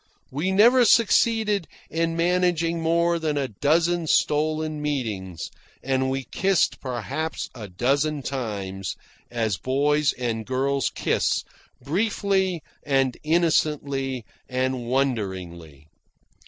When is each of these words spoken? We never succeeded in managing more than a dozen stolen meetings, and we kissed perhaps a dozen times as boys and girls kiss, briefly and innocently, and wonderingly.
We 0.31 0.49
never 0.49 0.83
succeeded 0.83 1.67
in 1.87 2.17
managing 2.17 2.81
more 2.81 3.19
than 3.19 3.37
a 3.37 3.47
dozen 3.47 4.07
stolen 4.07 4.81
meetings, 4.81 5.51
and 5.83 6.09
we 6.09 6.23
kissed 6.23 6.81
perhaps 6.81 7.51
a 7.53 7.67
dozen 7.67 8.23
times 8.23 8.95
as 9.29 9.57
boys 9.57 10.13
and 10.13 10.43
girls 10.43 10.89
kiss, 10.89 11.43
briefly 11.83 12.63
and 12.83 13.15
innocently, 13.23 14.25
and 14.49 14.87
wonderingly. 14.87 15.85